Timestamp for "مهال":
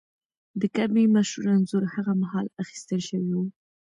2.21-2.47